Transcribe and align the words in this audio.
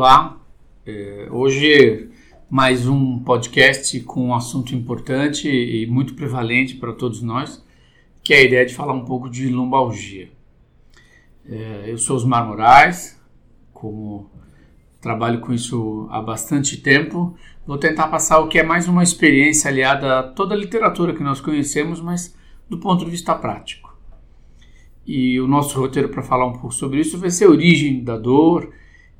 Olá, 0.00 0.40
é, 0.86 1.26
hoje 1.28 2.08
mais 2.48 2.86
um 2.86 3.18
podcast 3.18 3.98
com 4.02 4.28
um 4.28 4.32
assunto 4.32 4.72
importante 4.72 5.48
e 5.50 5.88
muito 5.88 6.14
prevalente 6.14 6.76
para 6.76 6.92
todos 6.92 7.20
nós, 7.20 7.66
que 8.22 8.32
é 8.32 8.36
a 8.36 8.42
ideia 8.44 8.64
de 8.64 8.76
falar 8.76 8.92
um 8.92 9.04
pouco 9.04 9.28
de 9.28 9.48
lombalgia. 9.48 10.30
É, 11.44 11.86
eu 11.88 11.98
sou 11.98 12.14
Osmar 12.14 12.46
Moraes, 12.46 13.20
como 13.72 14.30
trabalho 15.00 15.40
com 15.40 15.52
isso 15.52 16.06
há 16.12 16.22
bastante 16.22 16.76
tempo, 16.76 17.36
vou 17.66 17.76
tentar 17.76 18.06
passar 18.06 18.38
o 18.38 18.46
que 18.46 18.60
é 18.60 18.62
mais 18.62 18.86
uma 18.86 19.02
experiência 19.02 19.68
aliada 19.68 20.20
a 20.20 20.22
toda 20.22 20.54
a 20.54 20.58
literatura 20.58 21.12
que 21.12 21.24
nós 21.24 21.40
conhecemos, 21.40 22.00
mas 22.00 22.36
do 22.70 22.78
ponto 22.78 23.04
de 23.04 23.10
vista 23.10 23.34
prático. 23.34 23.98
E 25.04 25.40
o 25.40 25.48
nosso 25.48 25.76
roteiro 25.76 26.08
para 26.08 26.22
falar 26.22 26.46
um 26.46 26.52
pouco 26.52 26.72
sobre 26.72 27.00
isso 27.00 27.18
vai 27.18 27.30
ser 27.30 27.46
a 27.46 27.50
origem 27.50 28.04
da 28.04 28.16
dor 28.16 28.72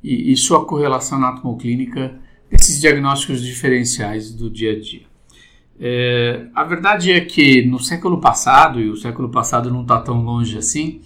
e, 0.03 0.31
e 0.31 0.37
sua 0.37 0.65
correlação 0.65 1.17
anatomoclínica 1.17 2.19
esses 2.51 2.79
diagnósticos 2.79 3.43
diferenciais 3.43 4.33
do 4.33 4.49
dia 4.49 4.73
a 4.73 4.79
dia. 4.79 5.03
É, 5.79 6.47
a 6.53 6.63
verdade 6.63 7.11
é 7.11 7.21
que 7.21 7.61
no 7.65 7.79
século 7.79 8.19
passado, 8.19 8.81
e 8.81 8.89
o 8.89 8.97
século 8.97 9.29
passado 9.29 9.71
não 9.71 9.83
está 9.83 9.99
tão 9.99 10.21
longe 10.21 10.57
assim, 10.57 11.01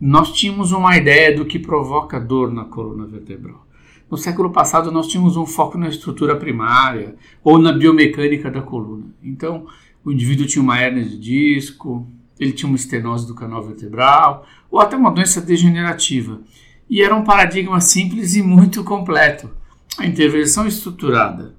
nós 0.00 0.32
tínhamos 0.32 0.72
uma 0.72 0.96
ideia 0.96 1.34
do 1.34 1.44
que 1.44 1.58
provoca 1.58 2.20
dor 2.20 2.52
na 2.52 2.64
coluna 2.64 3.06
vertebral. 3.06 3.66
No 4.10 4.16
século 4.16 4.50
passado, 4.50 4.92
nós 4.92 5.08
tínhamos 5.08 5.36
um 5.36 5.44
foco 5.44 5.76
na 5.76 5.88
estrutura 5.88 6.36
primária 6.36 7.16
ou 7.42 7.58
na 7.58 7.72
biomecânica 7.72 8.50
da 8.50 8.62
coluna. 8.62 9.06
Então, 9.22 9.66
o 10.04 10.12
indivíduo 10.12 10.46
tinha 10.46 10.62
uma 10.62 10.80
hernia 10.80 11.04
de 11.04 11.18
disco, 11.18 12.06
ele 12.38 12.52
tinha 12.52 12.68
uma 12.68 12.76
estenose 12.76 13.26
do 13.26 13.34
canal 13.34 13.62
vertebral 13.62 14.46
ou 14.70 14.78
até 14.78 14.96
uma 14.96 15.10
doença 15.10 15.40
degenerativa. 15.40 16.40
E 16.88 17.02
era 17.02 17.14
um 17.14 17.24
paradigma 17.24 17.80
simples 17.80 18.34
e 18.34 18.42
muito 18.42 18.84
completo 18.84 19.50
a 19.98 20.06
intervenção 20.06 20.66
estruturada 20.66 21.54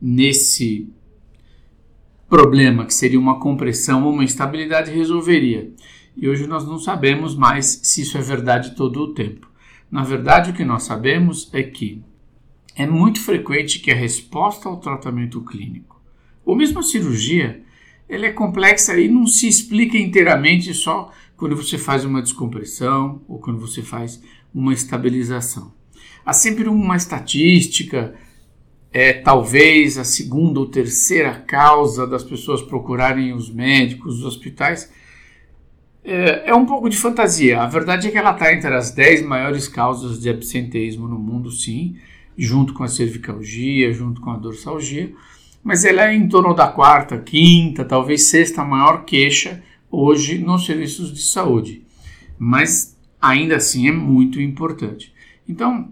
nesse 0.00 0.88
problema, 2.28 2.84
que 2.84 2.94
seria 2.94 3.18
uma 3.18 3.38
compressão 3.38 4.04
ou 4.04 4.12
uma 4.12 4.24
instabilidade, 4.24 4.90
resolveria. 4.90 5.72
E 6.16 6.28
hoje 6.28 6.46
nós 6.46 6.66
não 6.66 6.78
sabemos 6.78 7.34
mais 7.34 7.80
se 7.82 8.02
isso 8.02 8.16
é 8.16 8.20
verdade 8.20 8.74
todo 8.74 9.00
o 9.00 9.14
tempo. 9.14 9.48
Na 9.90 10.02
verdade, 10.02 10.50
o 10.50 10.54
que 10.54 10.64
nós 10.64 10.84
sabemos 10.84 11.50
é 11.52 11.62
que 11.62 12.02
é 12.74 12.86
muito 12.86 13.20
frequente 13.20 13.78
que 13.78 13.90
a 13.90 13.94
resposta 13.94 14.68
ao 14.68 14.78
tratamento 14.78 15.40
clínico, 15.42 16.00
ou 16.44 16.56
mesmo 16.56 16.78
a 16.78 16.82
cirurgia, 16.82 17.62
ela 18.08 18.26
é 18.26 18.32
complexa 18.32 18.98
e 18.98 19.08
não 19.08 19.26
se 19.26 19.48
explica 19.48 19.98
inteiramente 19.98 20.72
só 20.72 21.12
quando 21.36 21.54
você 21.54 21.76
faz 21.76 22.04
uma 22.04 22.22
descompressão 22.22 23.20
ou 23.28 23.38
quando 23.38 23.60
você 23.60 23.82
faz 23.82 24.22
uma 24.54 24.72
estabilização. 24.72 25.72
Há 26.24 26.32
sempre 26.32 26.68
uma 26.68 26.96
estatística, 26.96 28.14
é 28.92 29.12
talvez 29.12 29.98
a 29.98 30.04
segunda 30.04 30.58
ou 30.58 30.66
terceira 30.66 31.34
causa 31.34 32.06
das 32.06 32.24
pessoas 32.24 32.62
procurarem 32.62 33.32
os 33.32 33.50
médicos, 33.50 34.18
os 34.18 34.24
hospitais. 34.24 34.90
É, 36.02 36.50
é 36.50 36.54
um 36.54 36.64
pouco 36.64 36.88
de 36.88 36.96
fantasia. 36.96 37.60
A 37.60 37.66
verdade 37.66 38.08
é 38.08 38.10
que 38.10 38.16
ela 38.16 38.32
está 38.32 38.52
entre 38.52 38.74
as 38.74 38.90
10 38.92 39.22
maiores 39.22 39.68
causas 39.68 40.20
de 40.20 40.30
absenteísmo 40.30 41.06
no 41.06 41.18
mundo, 41.18 41.50
sim, 41.50 41.96
junto 42.36 42.72
com 42.72 42.82
a 42.82 42.88
cervicalgia, 42.88 43.92
junto 43.92 44.20
com 44.20 44.30
a 44.30 44.36
dorsalgia, 44.36 45.12
mas 45.62 45.84
ela 45.84 46.10
é 46.10 46.14
em 46.14 46.28
torno 46.28 46.54
da 46.54 46.68
quarta, 46.68 47.18
quinta, 47.18 47.84
talvez 47.84 48.28
sexta 48.28 48.64
maior 48.64 49.04
queixa 49.04 49.62
hoje 49.90 50.38
nos 50.38 50.66
serviços 50.66 51.12
de 51.12 51.22
saúde. 51.22 51.82
Mas 52.38 52.96
ainda 53.20 53.56
assim 53.56 53.88
é 53.88 53.92
muito 53.92 54.40
importante. 54.40 55.12
Então, 55.48 55.90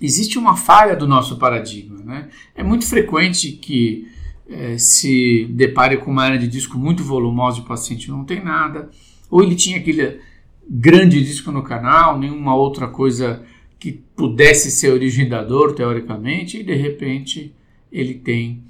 existe 0.00 0.38
uma 0.38 0.56
falha 0.56 0.96
do 0.96 1.06
nosso 1.06 1.38
paradigma. 1.38 1.98
Né? 2.04 2.28
É 2.54 2.62
muito 2.62 2.86
frequente 2.86 3.52
que 3.52 4.08
é, 4.48 4.76
se 4.76 5.46
depare 5.50 5.96
com 5.98 6.10
uma 6.10 6.24
área 6.24 6.38
de 6.38 6.48
disco 6.48 6.76
muito 6.76 7.02
volumosa 7.02 7.58
e 7.58 7.62
o 7.62 7.66
paciente 7.66 8.10
não 8.10 8.24
tem 8.24 8.44
nada, 8.44 8.90
ou 9.30 9.42
ele 9.42 9.54
tinha 9.54 9.78
aquele 9.78 10.20
grande 10.68 11.22
disco 11.22 11.50
no 11.50 11.62
canal, 11.62 12.18
nenhuma 12.18 12.54
outra 12.54 12.86
coisa 12.86 13.44
que 13.78 13.92
pudesse 13.92 14.70
ser 14.70 14.92
originador 14.92 15.74
teoricamente, 15.74 16.58
e 16.58 16.62
de 16.62 16.74
repente 16.74 17.54
ele 17.90 18.14
tem, 18.14 18.62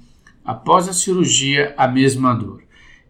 após 0.43 0.87
a 0.87 0.93
cirurgia, 0.93 1.73
a 1.77 1.87
mesma 1.87 2.33
dor. 2.33 2.62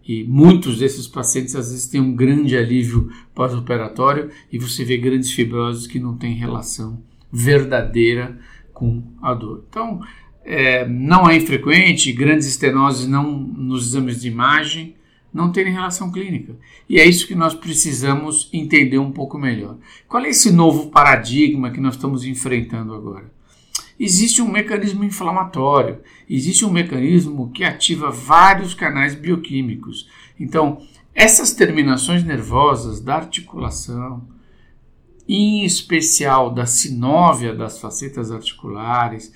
E 0.05 0.23
muitos 0.23 0.79
desses 0.79 1.07
pacientes 1.07 1.55
às 1.55 1.71
vezes 1.71 1.87
têm 1.87 2.01
um 2.01 2.15
grande 2.15 2.57
alívio 2.57 3.09
pós-operatório 3.33 4.29
e 4.51 4.59
você 4.59 4.83
vê 4.83 4.97
grandes 4.97 5.31
fibroses 5.31 5.87
que 5.87 5.99
não 5.99 6.17
têm 6.17 6.33
relação 6.33 7.01
verdadeira 7.31 8.37
com 8.73 9.01
a 9.21 9.33
dor. 9.33 9.65
Então, 9.69 10.01
é, 10.43 10.87
não 10.87 11.29
é 11.29 11.37
infrequente, 11.37 12.11
grandes 12.11 12.47
estenoses 12.47 13.07
não, 13.07 13.31
nos 13.31 13.87
exames 13.87 14.21
de 14.21 14.27
imagem 14.27 14.95
não 15.33 15.51
terem 15.51 15.73
relação 15.73 16.11
clínica. 16.11 16.55
E 16.87 16.99
é 16.99 17.05
isso 17.05 17.25
que 17.25 17.33
nós 17.33 17.55
precisamos 17.55 18.49
entender 18.53 18.99
um 18.99 19.11
pouco 19.11 19.39
melhor. 19.39 19.77
Qual 20.07 20.23
é 20.23 20.29
esse 20.29 20.51
novo 20.51 20.91
paradigma 20.91 21.71
que 21.71 21.81
nós 21.81 21.95
estamos 21.95 22.23
enfrentando 22.23 22.93
agora? 22.93 23.32
Existe 23.99 24.41
um 24.41 24.51
mecanismo 24.51 25.03
inflamatório, 25.03 25.99
existe 26.29 26.65
um 26.65 26.71
mecanismo 26.71 27.51
que 27.51 27.63
ativa 27.63 28.09
vários 28.09 28.73
canais 28.73 29.13
bioquímicos. 29.13 30.09
Então, 30.39 30.81
essas 31.13 31.53
terminações 31.53 32.23
nervosas 32.23 32.99
da 32.99 33.15
articulação, 33.15 34.27
em 35.27 35.63
especial 35.63 36.49
da 36.49 36.65
sinóvia 36.65 37.53
das 37.53 37.79
facetas 37.79 38.31
articulares, 38.31 39.31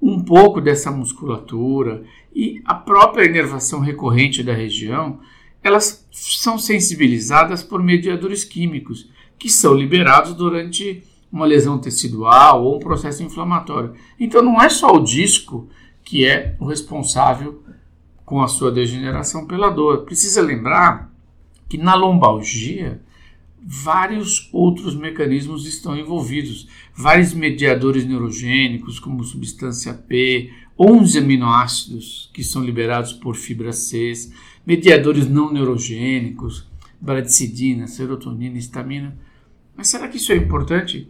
um 0.00 0.22
pouco 0.22 0.60
dessa 0.60 0.90
musculatura 0.90 2.04
e 2.34 2.62
a 2.64 2.74
própria 2.74 3.26
inervação 3.26 3.80
recorrente 3.80 4.42
da 4.42 4.54
região, 4.54 5.20
elas 5.62 6.06
são 6.10 6.58
sensibilizadas 6.58 7.62
por 7.62 7.82
mediadores 7.82 8.44
químicos 8.44 9.10
que 9.38 9.48
são 9.48 9.74
liberados 9.74 10.34
durante 10.34 11.02
uma 11.30 11.46
lesão 11.46 11.78
tecidual 11.78 12.64
ou 12.64 12.76
um 12.76 12.80
processo 12.80 13.22
inflamatório. 13.22 13.94
Então 14.18 14.42
não 14.42 14.60
é 14.60 14.68
só 14.68 14.92
o 14.92 15.04
disco 15.04 15.68
que 16.04 16.24
é 16.24 16.56
o 16.58 16.64
responsável 16.66 17.62
com 18.24 18.42
a 18.42 18.48
sua 18.48 18.70
degeneração 18.70 19.46
pela 19.46 19.70
dor. 19.70 20.04
Precisa 20.04 20.40
lembrar 20.40 21.12
que 21.68 21.76
na 21.76 21.94
lombalgia 21.94 23.00
vários 23.62 24.48
outros 24.52 24.94
mecanismos 24.94 25.66
estão 25.66 25.96
envolvidos. 25.96 26.68
Vários 26.94 27.34
mediadores 27.34 28.06
neurogênicos, 28.06 28.98
como 28.98 29.22
substância 29.24 29.92
P, 29.92 30.50
11 30.78 31.18
aminoácidos 31.18 32.30
que 32.32 32.42
são 32.44 32.64
liberados 32.64 33.12
por 33.12 33.34
fibra 33.34 33.72
C, 33.72 34.12
mediadores 34.64 35.28
não 35.28 35.52
neurogênicos, 35.52 36.66
bradicidina, 37.00 37.86
serotonina, 37.86 38.56
histamina. 38.56 39.18
Mas 39.76 39.88
será 39.88 40.08
que 40.08 40.16
isso 40.16 40.32
é 40.32 40.36
importante? 40.36 41.08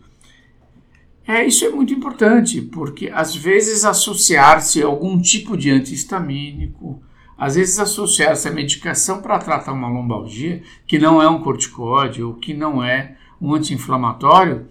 É, 1.28 1.46
isso 1.46 1.62
é 1.62 1.68
muito 1.68 1.92
importante, 1.92 2.62
porque 2.62 3.10
às 3.12 3.36
vezes 3.36 3.84
associar-se 3.84 4.82
a 4.82 4.86
algum 4.86 5.20
tipo 5.20 5.58
de 5.58 5.70
antihistamínico, 5.70 7.02
às 7.36 7.54
vezes 7.54 7.78
associar 7.78 8.32
essa 8.32 8.50
medicação 8.50 9.20
para 9.20 9.38
tratar 9.38 9.74
uma 9.74 9.90
lombalgia, 9.90 10.62
que 10.86 10.98
não 10.98 11.20
é 11.20 11.28
um 11.28 11.42
corticóide 11.42 12.22
ou 12.22 12.32
que 12.32 12.54
não 12.54 12.82
é 12.82 13.18
um 13.38 13.52
anti-inflamatório, 13.52 14.68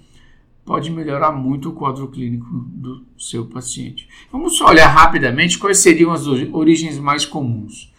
pode 0.65 0.89
melhorar 0.89 1.31
muito 1.31 1.69
o 1.69 1.73
quadro 1.73 2.07
clínico 2.07 2.49
do 2.51 3.05
seu 3.19 3.45
paciente. 3.45 4.09
Vamos 4.31 4.57
só 4.57 4.69
olhar 4.69 4.87
rapidamente 4.87 5.59
quais 5.59 5.77
seriam 5.77 6.11
as 6.11 6.25
origens 6.25 6.97
mais 6.97 7.23
comuns. 7.23 7.93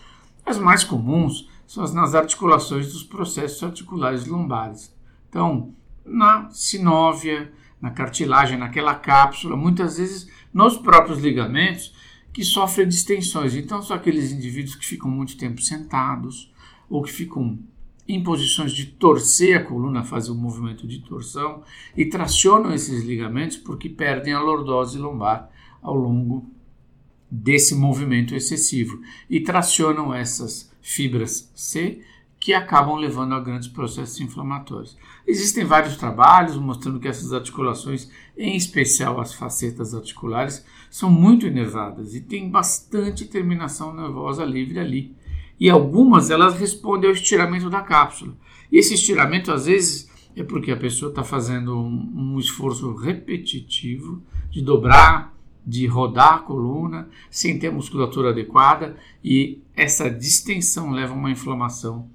As 0.45 0.59
mais 0.59 0.83
comuns 0.83 1.49
são 1.65 1.85
as 1.85 1.95
nas 1.95 2.13
articulações 2.13 2.93
dos 2.93 3.05
processos 3.05 3.63
articulares 3.63 4.27
lombares. 4.27 4.93
Então, 5.29 5.73
na 6.05 6.51
sinóvia, 6.51 7.53
na 7.81 7.91
cartilagem, 7.91 8.59
naquela 8.59 8.95
cápsula, 8.95 9.57
muitas 9.57 9.99
vezes 9.99 10.29
nos 10.53 10.77
próprios 10.77 11.21
ligamentos, 11.21 11.95
que 12.33 12.45
sofrem 12.45 12.87
distensões. 12.87 13.55
Então, 13.55 13.83
são 13.83 13.97
aqueles 13.97 14.33
indivíduos 14.33 14.77
que 14.77 14.87
ficam 14.87 15.11
muito 15.11 15.37
tempo 15.37 15.61
sentados 15.61 16.53
ou 16.89 17.03
que 17.03 17.13
ficam 17.13 17.59
em 18.07 18.23
posições 18.23 18.73
de 18.73 18.87
torcer 18.87 19.59
a 19.59 19.65
coluna, 19.65 20.03
fazer 20.03 20.31
um 20.31 20.37
movimento 20.37 20.87
de 20.87 21.01
torção 21.01 21.63
e 21.97 22.07
tracionam 22.07 22.73
esses 22.73 23.05
ligamentos 23.05 23.59
porque 23.59 23.89
perdem 23.89 24.33
a 24.33 24.41
lordose 24.41 24.99
lombar 24.99 25.51
ao 25.83 25.95
longo 25.95 26.49
desse 27.31 27.75
movimento 27.75 28.35
excessivo 28.35 29.01
e 29.29 29.41
tracionam 29.41 30.15
essas 30.15 30.73
fibras 30.81 31.53
C 31.55 32.01
que 32.41 32.55
acabam 32.55 32.97
levando 32.97 33.35
a 33.35 33.41
grandes 33.41 33.69
processos 33.69 34.21
inflamatórios. 34.21 34.97
Existem 35.27 35.65
vários 35.65 35.97
trabalhos 35.97 36.57
mostrando 36.57 37.01
que 37.01 37.09
essas 37.09 37.33
articulações, 37.33 38.11
em 38.37 38.57
especial 38.57 39.21
as 39.21 39.35
facetas 39.35 39.95
articulares, 39.95 40.65
são 40.91 41.11
muito 41.11 41.47
inervadas 41.47 42.15
e 42.15 42.21
tem 42.21 42.49
bastante 42.49 43.25
terminação 43.25 43.95
nervosa 43.95 44.45
livre 44.45 44.79
ali. 44.79 45.17
E 45.59 45.69
algumas 45.69 46.31
elas 46.31 46.59
respondem 46.59 47.11
ao 47.11 47.15
estiramento 47.15 47.69
da 47.69 47.81
cápsula. 47.81 48.33
E 48.71 48.79
esse 48.79 48.95
estiramento, 48.95 49.51
às 49.51 49.67
vezes, 49.67 50.09
é 50.37 50.45
porque 50.45 50.71
a 50.71 50.77
pessoa 50.77 51.11
está 51.11 51.25
fazendo 51.25 51.77
um, 51.77 52.35
um 52.35 52.39
esforço 52.39 52.95
repetitivo 52.95 54.23
de 54.51 54.63
dobrar, 54.63 55.35
de 55.67 55.87
rodar 55.87 56.35
a 56.35 56.39
coluna 56.39 57.09
sem 57.29 57.59
ter 57.59 57.73
musculatura 57.73 58.31
adequada 58.31 58.97
e 59.23 59.61
essa 59.75 60.09
distensão 60.09 60.93
leva 60.93 61.13
a 61.13 61.17
uma 61.17 61.31
inflamação 61.31 62.09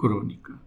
crônica. 0.00 0.58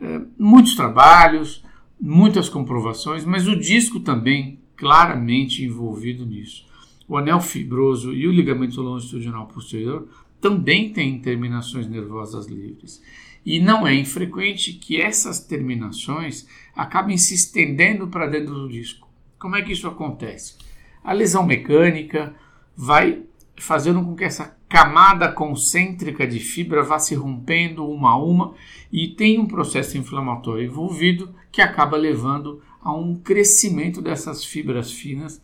É, 0.00 0.20
muitos 0.38 0.74
trabalhos, 0.74 1.64
muitas 2.00 2.48
comprovações, 2.48 3.24
mas 3.24 3.48
o 3.48 3.58
disco 3.58 4.00
também 4.00 4.60
claramente 4.76 5.64
envolvido 5.64 6.24
nisso. 6.24 6.66
O 7.08 7.16
anel 7.16 7.40
fibroso 7.40 8.12
e 8.12 8.28
o 8.28 8.32
ligamento 8.32 8.80
longitudinal 8.80 9.46
posterior 9.46 10.08
também 10.40 10.92
têm 10.92 11.18
terminações 11.18 11.88
nervosas 11.88 12.46
livres. 12.46 13.02
E 13.44 13.58
não 13.58 13.86
é 13.86 13.94
infrequente 13.94 14.74
que 14.74 15.00
essas 15.00 15.40
terminações 15.40 16.46
acabem 16.76 17.16
se 17.16 17.34
estendendo 17.34 18.06
para 18.06 18.26
dentro 18.26 18.54
do 18.54 18.68
disco. 18.68 19.08
Como 19.38 19.56
é 19.56 19.62
que 19.62 19.72
isso 19.72 19.88
acontece? 19.88 20.56
A 21.02 21.12
lesão 21.12 21.46
mecânica 21.46 22.34
vai 22.76 23.22
fazendo 23.58 24.02
com 24.02 24.14
que 24.14 24.24
essa 24.24 24.56
camada 24.68 25.30
concêntrica 25.32 26.26
de 26.26 26.38
fibra 26.38 26.82
vá 26.82 26.98
se 26.98 27.14
rompendo 27.14 27.88
uma 27.88 28.10
a 28.10 28.22
uma 28.22 28.54
e 28.92 29.08
tem 29.08 29.38
um 29.38 29.46
processo 29.46 29.96
inflamatório 29.96 30.64
envolvido 30.64 31.34
que 31.50 31.62
acaba 31.62 31.96
levando 31.96 32.62
a 32.80 32.92
um 32.92 33.16
crescimento 33.16 34.00
dessas 34.00 34.44
fibras 34.44 34.92
finas, 34.92 35.42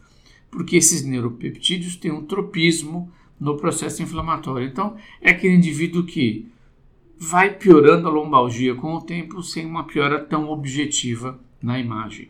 porque 0.50 0.76
esses 0.76 1.04
neuropeptídeos 1.04 1.96
têm 1.96 2.12
um 2.12 2.24
tropismo 2.24 3.10
no 3.38 3.56
processo 3.56 4.02
inflamatório. 4.02 4.68
Então, 4.68 4.96
é 5.20 5.30
aquele 5.30 5.54
indivíduo 5.54 6.04
que 6.04 6.48
vai 7.18 7.50
piorando 7.54 8.08
a 8.08 8.10
lombalgia 8.10 8.74
com 8.74 8.94
o 8.94 9.00
tempo 9.00 9.42
sem 9.42 9.66
uma 9.66 9.84
piora 9.84 10.18
tão 10.18 10.48
objetiva 10.50 11.40
na 11.62 11.78
imagem. 11.78 12.28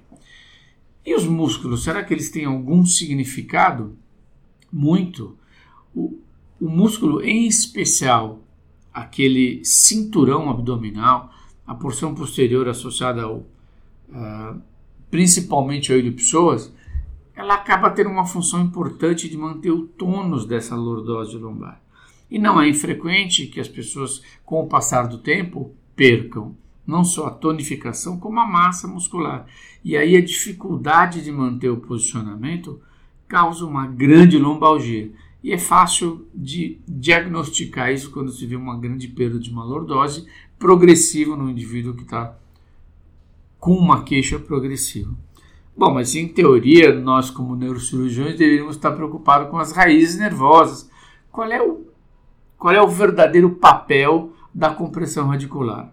E 1.04 1.14
os 1.14 1.26
músculos, 1.26 1.84
será 1.84 2.02
que 2.02 2.14
eles 2.14 2.30
têm 2.30 2.46
algum 2.46 2.84
significado? 2.86 3.96
Muito. 4.72 5.36
O, 5.94 6.18
o 6.60 6.68
músculo, 6.68 7.22
em 7.22 7.46
especial 7.46 8.40
aquele 8.92 9.64
cinturão 9.64 10.50
abdominal, 10.50 11.32
a 11.66 11.74
porção 11.74 12.14
posterior 12.14 12.68
associada 12.68 13.22
ao, 13.22 13.36
uh, 13.38 14.60
principalmente 15.10 15.92
ao 15.92 15.98
ilipsoas, 15.98 16.72
ela 17.34 17.54
acaba 17.54 17.90
tendo 17.90 18.10
uma 18.10 18.26
função 18.26 18.60
importante 18.60 19.28
de 19.28 19.36
manter 19.36 19.70
o 19.70 19.86
tônus 19.86 20.46
dessa 20.46 20.76
lordose 20.76 21.36
lombar. 21.36 21.80
E 22.30 22.38
não 22.38 22.60
é 22.60 22.68
infrequente 22.68 23.46
que 23.46 23.60
as 23.60 23.68
pessoas, 23.68 24.22
com 24.44 24.60
o 24.60 24.66
passar 24.66 25.08
do 25.08 25.18
tempo, 25.18 25.74
percam 25.96 26.56
não 26.86 27.04
só 27.04 27.26
a 27.26 27.30
tonificação, 27.30 28.18
como 28.18 28.38
a 28.40 28.46
massa 28.46 28.86
muscular. 28.86 29.46
E 29.84 29.96
aí 29.96 30.16
a 30.16 30.24
dificuldade 30.24 31.22
de 31.22 31.32
manter 31.32 31.70
o 31.70 31.78
posicionamento 31.78 32.80
causa 33.26 33.64
uma 33.64 33.86
grande 33.86 34.38
lombalgia. 34.38 35.10
E 35.44 35.52
é 35.52 35.58
fácil 35.58 36.26
de 36.34 36.80
diagnosticar 36.88 37.92
isso 37.92 38.10
quando 38.10 38.32
se 38.32 38.46
vê 38.46 38.56
uma 38.56 38.78
grande 38.78 39.06
perda 39.06 39.38
de 39.38 39.50
uma 39.50 39.62
lordose 39.62 40.26
progressiva 40.58 41.36
no 41.36 41.50
indivíduo 41.50 41.92
que 41.92 42.02
está 42.02 42.34
com 43.60 43.74
uma 43.74 44.04
queixa 44.04 44.38
progressiva. 44.38 45.14
Bom, 45.76 45.92
mas 45.92 46.14
em 46.14 46.26
teoria, 46.26 46.98
nós 46.98 47.30
como 47.30 47.54
neurocirurgiões 47.54 48.38
deveríamos 48.38 48.76
estar 48.76 48.92
preocupados 48.92 49.50
com 49.50 49.58
as 49.58 49.72
raízes 49.72 50.18
nervosas. 50.18 50.90
Qual 51.30 51.52
é 51.52 51.60
o, 51.60 51.88
qual 52.56 52.72
é 52.72 52.80
o 52.80 52.88
verdadeiro 52.88 53.50
papel 53.50 54.32
da 54.54 54.70
compressão 54.70 55.28
radicular? 55.28 55.92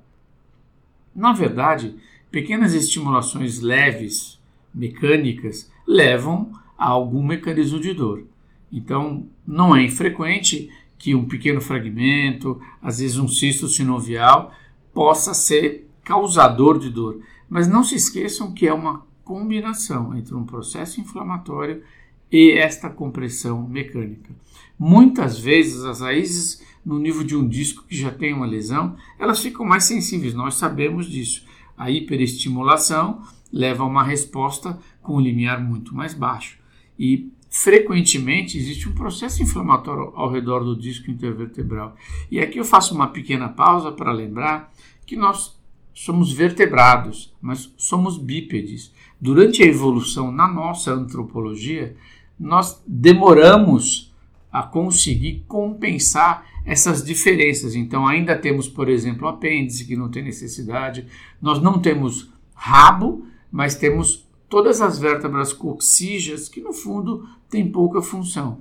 Na 1.14 1.34
verdade, 1.34 1.98
pequenas 2.32 2.74
estimulações 2.74 3.60
leves, 3.60 4.40
mecânicas, 4.74 5.70
levam 5.86 6.54
a 6.78 6.88
algum 6.88 7.22
mecanismo 7.22 7.82
de 7.82 7.94
dor. 7.94 8.24
Então, 8.72 9.28
não 9.46 9.76
é 9.76 9.84
infrequente 9.84 10.70
que 10.98 11.16
um 11.16 11.26
pequeno 11.26 11.60
fragmento, 11.60 12.62
às 12.82 13.00
vezes 13.00 13.18
um 13.18 13.28
cisto 13.28 13.68
sinovial, 13.68 14.54
possa 14.94 15.34
ser 15.34 15.90
causador 16.04 16.80
de 16.80 16.90
dor. 16.90 17.20
Mas 17.50 17.68
não 17.68 17.84
se 17.84 17.96
esqueçam 17.96 18.54
que 18.54 18.68
é 18.68 18.74
uma 18.74 19.06
combinação 19.24 20.16
entre 20.16 20.36
um 20.36 20.46
processo 20.46 21.02
inflamatório 21.02 21.84
e 22.32 22.52
esta 22.52 22.90
compressão 22.90 23.68
mecânica. 23.68 24.30
Muitas 24.78 25.38
vezes 25.38 25.84
as 25.84 26.02
raízes 26.02 26.64
no 26.86 26.98
nível 26.98 27.24
de 27.24 27.36
um 27.36 27.48
disco 27.48 27.86
que 27.88 27.96
já 27.96 28.12
tem 28.12 28.34
uma 28.34 28.46
lesão, 28.46 28.96
elas 29.20 29.40
ficam 29.40 29.66
mais 29.66 29.84
sensíveis, 29.84 30.34
nós 30.34 30.56
sabemos 30.56 31.08
disso. 31.08 31.46
A 31.78 31.92
hiperestimulação 31.92 33.22
leva 33.52 33.84
a 33.84 33.88
uma 33.88 34.04
resposta 34.04 34.80
com 35.02 35.18
um 35.18 35.20
limiar 35.20 35.62
muito 35.64 35.96
mais 35.96 36.14
baixo. 36.14 36.58
E 36.98 37.32
frequentemente 37.52 38.58
existe 38.58 38.88
um 38.88 38.94
processo 38.94 39.44
inflamatório 39.44 40.14
ao 40.16 40.32
redor 40.32 40.64
do 40.64 40.76
disco 40.76 41.12
intervertebral. 41.12 41.98
E 42.32 42.40
aqui 42.40 42.58
eu 42.58 42.64
faço 42.64 42.96
uma 42.96 43.08
pequena 43.08 43.50
pausa 43.50 43.92
para 43.92 44.14
lembrar 44.14 44.72
que 45.06 45.18
nós 45.18 45.60
somos 45.94 46.32
vertebrados, 46.32 47.36
mas 47.42 47.74
somos 47.76 48.18
bípedes. 48.18 48.94
Durante 49.20 49.62
a 49.62 49.68
evolução 49.68 50.32
na 50.32 50.48
nossa 50.48 50.94
antropologia, 50.94 51.96
nós 52.40 52.82
demoramos 52.88 54.14
a 54.50 54.64
conseguir 54.64 55.44
compensar 55.46 56.46
essas 56.66 57.04
diferenças. 57.04 57.76
Então, 57.76 58.08
ainda 58.08 58.36
temos, 58.38 58.70
por 58.70 58.88
exemplo, 58.88 59.28
apêndice, 59.28 59.86
que 59.86 59.98
não 59.98 60.10
tem 60.10 60.24
necessidade, 60.24 61.06
nós 61.42 61.62
não 61.62 61.80
temos 61.80 62.32
rabo, 62.56 63.26
mas 63.52 63.76
temos 63.76 64.26
todas 64.52 64.82
as 64.82 65.00
vértebras 65.00 65.54
coxígeas, 65.54 66.50
que 66.50 66.60
no 66.60 66.74
fundo 66.74 67.26
tem 67.50 67.72
pouca 67.72 68.02
função. 68.02 68.60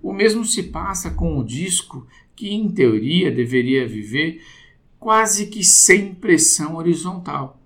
O 0.00 0.12
mesmo 0.12 0.44
se 0.44 0.62
passa 0.62 1.10
com 1.10 1.36
o 1.36 1.44
disco, 1.44 2.06
que 2.36 2.54
em 2.54 2.68
teoria 2.70 3.28
deveria 3.28 3.86
viver 3.86 4.40
quase 5.00 5.48
que 5.48 5.64
sem 5.64 6.14
pressão 6.14 6.76
horizontal. 6.76 7.60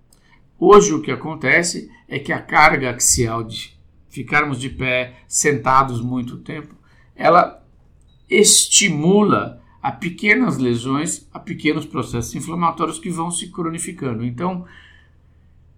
Hoje 0.58 0.94
o 0.94 1.02
que 1.02 1.10
acontece 1.10 1.90
é 2.08 2.18
que 2.18 2.32
a 2.32 2.40
carga 2.40 2.90
axial 2.90 3.44
de 3.44 3.76
ficarmos 4.08 4.58
de 4.58 4.70
pé 4.70 5.18
sentados 5.28 6.00
muito 6.00 6.38
tempo, 6.38 6.74
ela 7.14 7.62
estimula 8.30 9.62
a 9.82 9.92
pequenas 9.92 10.56
lesões, 10.56 11.28
a 11.30 11.38
pequenos 11.38 11.84
processos 11.84 12.34
inflamatórios 12.34 12.98
que 12.98 13.10
vão 13.10 13.30
se 13.30 13.48
cronificando. 13.48 14.24
Então, 14.24 14.64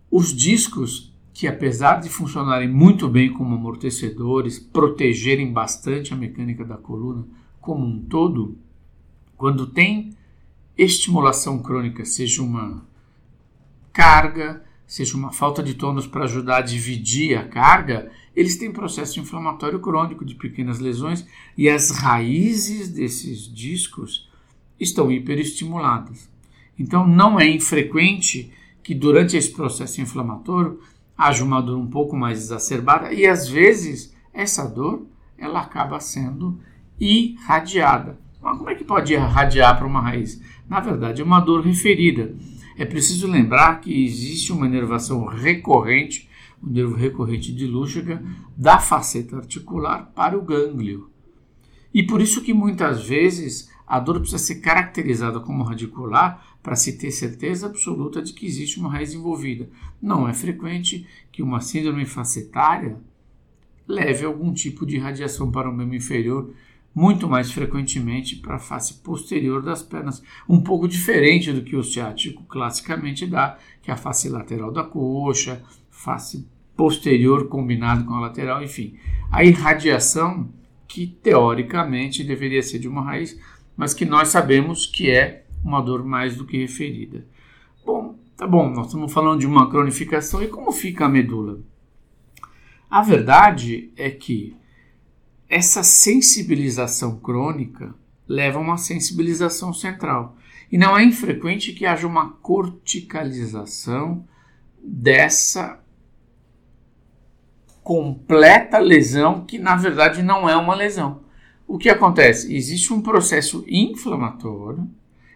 os 0.09 0.33
discos, 0.33 1.08
que 1.39 1.47
apesar 1.47 2.01
de 2.01 2.09
funcionarem 2.09 2.69
muito 2.69 3.07
bem 3.07 3.33
como 3.33 3.55
amortecedores, 3.55 4.59
protegerem 4.59 5.53
bastante 5.53 6.13
a 6.13 6.17
mecânica 6.17 6.65
da 6.65 6.77
coluna 6.77 7.25
como 7.61 7.87
um 7.87 8.01
todo, 8.01 8.59
quando 9.37 9.69
tem 9.69 10.17
estimulação 10.77 11.63
crônica, 11.63 12.05
seja 12.05 12.43
uma 12.43 12.85
carga, 13.93 14.65
seja 14.85 15.17
uma 15.17 15.31
falta 15.31 15.63
de 15.63 15.75
tônus 15.75 16.09
para 16.09 16.25
ajudar 16.25 16.57
a 16.57 16.63
dividir 16.63 17.39
a 17.39 17.47
carga, 17.47 18.11
eles 18.35 18.57
têm 18.57 18.73
processo 18.73 19.21
inflamatório 19.21 19.79
crônico 19.79 20.25
de 20.25 20.35
pequenas 20.35 20.81
lesões 20.81 21.25
e 21.57 21.69
as 21.69 21.93
raízes 21.93 22.89
desses 22.89 23.43
discos 23.47 24.29
estão 24.81 25.09
hiperestimuladas. 25.09 26.29
Então 26.77 27.07
não 27.07 27.39
é 27.39 27.49
infrequente 27.49 28.53
que 28.83 28.93
durante 28.93 29.37
esse 29.37 29.53
processo 29.53 30.01
inflamatório 30.01 30.81
haja 31.19 31.45
uma 31.45 31.61
dor 31.61 31.77
um 31.77 31.89
pouco 31.89 32.17
mais 32.17 32.39
exacerbada 32.39 33.13
e 33.13 33.27
às 33.27 33.49
vezes 33.49 34.15
essa 34.33 34.65
dor 34.65 35.07
ela 35.37 35.61
acaba 35.61 35.99
sendo 35.99 36.59
irradiada. 36.99 38.19
Mas 38.41 38.57
como 38.57 38.71
é 38.71 38.75
que 38.77 38.85
pode 38.85 39.13
irradiar 39.13 39.77
para 39.77 39.87
uma 39.87 40.01
raiz? 40.01 40.41
Na 40.69 40.79
verdade, 40.79 41.21
é 41.21 41.25
uma 41.25 41.41
dor 41.41 41.63
referida 41.63 42.35
é 42.79 42.85
preciso 42.85 43.27
lembrar 43.27 43.81
que 43.81 44.05
existe 44.05 44.53
uma 44.53 44.67
inervação 44.67 45.27
recorrente, 45.27 46.29
o 46.63 46.71
nervo 46.71 46.95
recorrente 46.95 47.53
de 47.53 47.67
Lúciga, 47.67 48.23
da 48.57 48.79
faceta 48.79 49.37
articular 49.37 50.13
para 50.15 50.39
o 50.39 50.43
gânglio. 50.43 51.11
E 51.93 52.03
por 52.03 52.21
isso 52.21 52.43
que 52.43 52.53
muitas 52.53 53.07
vezes 53.07 53.71
a 53.87 53.99
dor 53.99 54.21
precisa 54.21 54.39
ser 54.39 54.57
caracterizada 54.57 55.41
como 55.41 55.65
radicular 55.65 56.45
para 56.63 56.77
se 56.77 56.99
ter 56.99 57.11
certeza 57.11 57.67
absoluta 57.67 58.21
de 58.21 58.35
que 58.35 58.47
existe 58.47 58.79
uma 58.79 58.91
raiz 58.91 59.15
envolvida. 59.15 59.69
Não 60.01 60.29
é 60.29 60.35
frequente 60.35 61.07
que 61.33 61.43
uma 61.43 61.61
síndrome 61.61 62.05
facetária 62.05 62.99
leve 63.87 64.27
algum 64.27 64.53
tipo 64.53 64.85
de 64.85 64.99
radiação 64.99 65.51
para 65.51 65.71
o 65.71 65.73
membro 65.73 65.97
inferior, 65.97 66.53
muito 66.95 67.27
mais 67.27 67.51
frequentemente 67.51 68.37
para 68.37 68.57
a 68.57 68.59
face 68.59 68.95
posterior 68.95 69.63
das 69.63 69.83
pernas, 69.83 70.23
um 70.47 70.61
pouco 70.61 70.87
diferente 70.87 71.53
do 71.53 71.63
que 71.63 71.77
o 71.77 71.83
ciático 71.83 72.43
classicamente 72.45 73.27
dá, 73.27 73.57
que 73.81 73.91
é 73.91 73.95
a 73.95 73.97
face 73.97 74.29
lateral 74.29 74.71
da 74.71 74.83
coxa, 74.83 75.63
face 75.91 76.47
posterior 76.77 77.49
combinado 77.49 78.05
com 78.05 78.15
a 78.15 78.21
lateral, 78.21 78.63
enfim. 78.63 78.95
A 79.31 79.43
irradiação 79.43 80.51
que 80.89 81.07
teoricamente 81.07 82.25
deveria 82.25 82.63
ser 82.63 82.79
de 82.79 82.89
uma 82.89 83.03
raiz, 83.03 83.39
mas 83.77 83.95
que 83.95 84.05
nós 84.05 84.29
sabemos 84.29 84.87
que 84.87 85.11
é 85.11 85.45
uma 85.63 85.81
dor 85.83 86.05
mais 86.05 86.37
do 86.37 86.47
que 86.47 86.57
referida. 86.57 87.25
Bom, 87.85 88.19
tá 88.37 88.47
bom, 88.47 88.71
nós 88.71 88.87
estamos 88.87 89.13
falando 89.13 89.41
de 89.41 89.47
uma 89.47 89.71
cronificação 89.71 90.43
e 90.43 90.49
como 90.49 90.73
fica 90.73 91.05
a 91.05 91.09
medula? 91.09 91.61
A 92.91 93.03
verdade 93.03 93.93
é 93.97 94.11
que 94.11 94.57
essa 95.49 95.83
sensibilização 95.83 97.19
crônica 97.19 97.95
leva 98.27 98.59
a 98.59 98.63
uma 98.63 98.77
sensibilização 98.77 99.73
central. 99.73 100.37
E 100.71 100.77
não 100.77 100.97
é 100.97 101.03
infrequente 101.03 101.73
que 101.73 101.87
haja 101.87 102.07
uma 102.07 102.31
corticalização 102.31 104.27
dessa 104.83 105.83
completa 107.89 108.79
lesão, 108.79 109.47
que 109.47 109.59
na 109.59 109.75
verdade 109.75 110.23
não 110.23 110.47
é 110.47 110.55
uma 110.55 110.75
lesão. 110.75 111.23
O 111.67 111.79
que 111.79 111.89
acontece? 111.89 112.55
Existe 112.55 112.93
um 112.93 113.01
processo 113.01 113.65
inflamatório. 113.67 114.87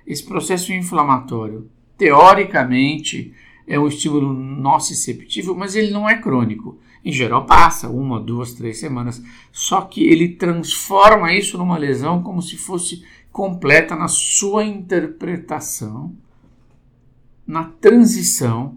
Esse 0.07 0.23
processo 0.23 0.71
inflamatório, 0.71 1.71
teoricamente, 1.97 3.33
é 3.67 3.81
um 3.81 3.89
estímulo 3.89 4.35
nociceptível, 4.35 5.55
mas 5.55 5.75
ele 5.75 5.93
não 5.93 6.07
é 6.07 6.21
crônico. 6.21 6.79
Em 7.03 7.11
geral, 7.11 7.47
passa 7.47 7.89
uma, 7.89 8.21
duas, 8.21 8.53
três 8.53 8.79
semanas. 8.79 9.23
Só 9.51 9.81
que 9.81 10.05
ele 10.05 10.29
transforma 10.29 11.33
isso 11.33 11.57
numa 11.57 11.79
lesão 11.79 12.23
como 12.23 12.43
se 12.43 12.59
fosse 12.59 13.03
completa 13.33 13.97
na 13.97 14.09
sua 14.09 14.63
interpretação, 14.63 16.15
na 17.47 17.65
transição 17.65 18.77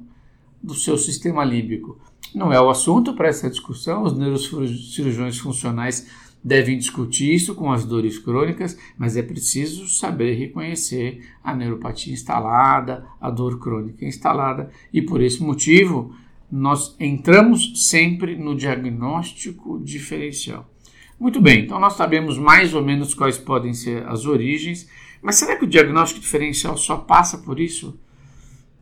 do 0.63 0.73
seu 0.73 0.97
sistema 0.97 1.43
límbico. 1.43 1.99
Não 2.35 2.51
é 2.51 2.59
o 2.59 2.69
assunto 2.69 3.13
para 3.13 3.29
essa 3.29 3.49
discussão, 3.49 4.03
os 4.03 4.17
neurocirurgiões 4.17 5.37
funcionais 5.37 6.05
devem 6.43 6.77
discutir 6.77 7.33
isso 7.33 7.55
com 7.55 7.71
as 7.71 7.85
dores 7.85 8.19
crônicas, 8.19 8.77
mas 8.97 9.15
é 9.15 9.23
preciso 9.23 9.87
saber 9.87 10.33
reconhecer 10.33 11.25
a 11.41 11.55
neuropatia 11.55 12.11
instalada, 12.11 13.05
a 13.21 13.31
dor 13.31 13.57
crônica 13.57 14.05
instalada, 14.05 14.69
e 14.91 15.01
por 15.01 15.21
esse 15.21 15.41
motivo 15.41 16.13
nós 16.51 16.93
entramos 16.99 17.87
sempre 17.89 18.35
no 18.35 18.53
diagnóstico 18.53 19.79
diferencial. 19.79 20.69
Muito 21.17 21.39
bem, 21.39 21.63
então 21.63 21.79
nós 21.79 21.93
sabemos 21.93 22.37
mais 22.37 22.73
ou 22.73 22.83
menos 22.83 23.13
quais 23.13 23.37
podem 23.37 23.73
ser 23.73 24.05
as 24.07 24.25
origens, 24.25 24.89
mas 25.21 25.35
será 25.35 25.55
que 25.55 25.63
o 25.63 25.69
diagnóstico 25.69 26.19
diferencial 26.19 26.75
só 26.75 26.97
passa 26.97 27.37
por 27.37 27.61
isso? 27.61 27.97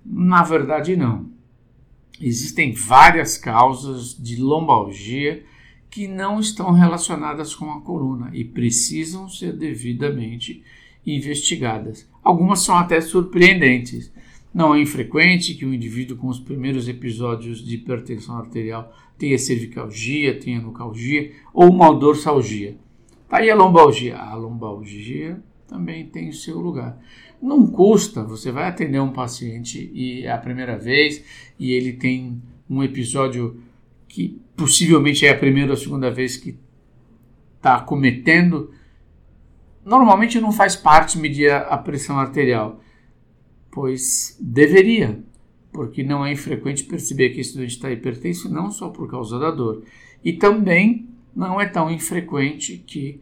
Na 0.04 0.42
verdade, 0.42 0.96
não. 0.96 1.33
Existem 2.22 2.72
várias 2.72 3.38
causas 3.38 4.16
de 4.18 4.42
lombalgia 4.42 5.44
que 5.90 6.08
não 6.08 6.40
estão 6.40 6.72
relacionadas 6.72 7.54
com 7.54 7.72
a 7.72 7.82
coluna 7.82 8.32
e 8.34 8.44
precisam 8.44 9.30
ser 9.30 9.54
devidamente 9.54 10.64
investigadas. 11.06 12.10
Algumas 12.24 12.62
são 12.62 12.76
até 12.76 13.00
surpreendentes. 13.02 14.12
Não 14.54 14.74
é 14.74 14.82
infrequente 14.82 15.56
que 15.56 15.66
o 15.66 15.74
indivíduo 15.74 16.18
com 16.18 16.28
os 16.28 16.40
primeiros 16.40 16.88
episódios 16.88 17.64
de 17.64 17.76
hipertensão 17.76 18.38
arterial 18.38 18.96
tenha 19.18 19.38
cervicalgia, 19.38 20.40
tenha 20.40 20.62
nucalgia 20.62 21.32
ou 21.54 21.70
uma 21.70 21.94
dorsalgia. 21.94 22.78
Tá 23.28 23.38
aí 23.38 23.50
a 23.50 23.56
lombalgia. 23.56 24.18
A 24.18 24.36
lombalgia 24.36 25.42
também 25.68 26.06
tem 26.06 26.30
o 26.30 26.34
seu 26.34 26.60
lugar. 26.60 27.00
Não 27.44 27.68
custa, 27.68 28.24
você 28.24 28.54
vai 28.54 28.70
atender 28.70 29.02
um 29.02 29.12
paciente 29.12 29.92
e 29.94 30.24
é 30.24 30.32
a 30.32 30.38
primeira 30.38 30.78
vez 30.78 31.22
e 31.60 31.74
ele 31.74 31.92
tem 31.92 32.42
um 32.70 32.82
episódio 32.82 33.62
que 34.08 34.42
possivelmente 34.56 35.26
é 35.26 35.32
a 35.32 35.38
primeira 35.38 35.72
ou 35.72 35.76
segunda 35.76 36.10
vez 36.10 36.38
que 36.38 36.58
está 37.58 37.82
cometendo. 37.82 38.72
Normalmente 39.84 40.40
não 40.40 40.54
faz 40.54 40.78
parte 40.78 41.20
medir 41.20 41.52
a 41.52 41.78
pressão 41.78 42.18
arterial, 42.18 42.82
pois 43.70 44.38
deveria, 44.40 45.22
porque 45.74 46.02
não 46.02 46.26
é 46.26 46.32
infrequente 46.32 46.86
perceber 46.86 47.32
que 47.32 47.42
esse 47.42 47.58
doente 47.58 47.72
está 47.76 47.92
hipertenso 47.92 48.50
não 48.50 48.72
só 48.72 48.88
por 48.88 49.12
causa 49.12 49.38
da 49.38 49.52
dor, 49.52 49.84
e 50.24 50.32
também 50.32 51.10
não 51.36 51.60
é 51.60 51.66
tão 51.66 51.92
infrequente 51.92 52.78
que 52.88 53.20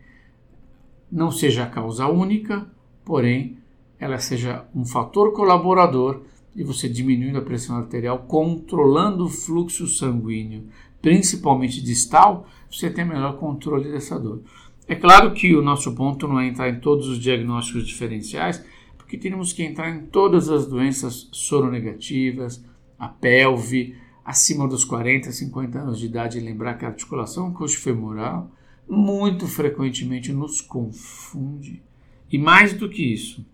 não 1.12 1.32
seja 1.32 1.63
a 1.63 1.70
causa 1.70 2.06
única, 2.06 2.70
porém 3.04 3.61
ela 4.01 4.17
seja 4.17 4.65
um 4.75 4.84
fator 4.84 5.31
colaborador 5.31 6.24
e 6.55 6.63
você 6.63 6.89
diminuindo 6.89 7.38
a 7.38 7.43
pressão 7.43 7.77
arterial, 7.77 8.25
controlando 8.27 9.25
o 9.25 9.29
fluxo 9.29 9.86
sanguíneo, 9.86 10.63
principalmente 11.00 11.81
distal, 11.84 12.48
você 12.70 12.89
tem 12.89 13.05
melhor 13.05 13.38
controle 13.38 13.91
dessa 13.91 14.20
dor. 14.20 14.41
É 14.88 14.96
claro 14.96 15.34
que 15.34 15.55
o 15.55 15.62
nosso 15.62 15.93
ponto 15.93 16.27
não 16.27 16.39
é 16.39 16.48
entrar 16.48 16.67
em 16.70 16.79
todos 16.79 17.08
os 17.08 17.20
diagnósticos 17.20 17.88
diferenciais, 17.88 18.65
porque 18.98 19.17
temos 19.17 19.53
que 19.53 19.63
entrar 19.63 19.91
em 19.91 20.08
todas 20.08 20.50
as 20.50 20.65
doenças 20.65 21.29
soronegativas, 21.31 22.65
a 22.98 23.08
pelve, 23.08 23.96
acima 24.25 24.67
dos 24.67 24.84
40, 24.84 25.31
50 25.31 25.77
anos 25.77 26.00
de 26.00 26.08
idade, 26.08 26.39
lembrar 26.39 26.74
que 26.74 26.86
a 26.86 26.88
articulação 26.88 27.53
coxofemoral 27.53 28.51
muito 28.89 29.48
frequentemente 29.48 30.34
nos 30.34 30.60
confunde. 30.60 31.84
E 32.31 32.38
mais 32.39 32.74
do 32.74 32.89
que 32.89 33.13
isso, 33.13 33.46